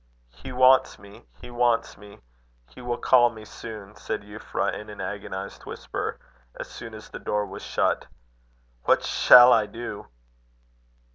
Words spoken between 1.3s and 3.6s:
He wants me. He will call me